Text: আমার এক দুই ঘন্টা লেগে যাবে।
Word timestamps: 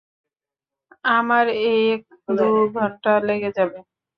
আমার 1.11 1.45
এক 1.81 2.01
দুই 2.37 2.61
ঘন্টা 2.75 3.11
লেগে 3.27 3.51
যাবে। 3.57 3.79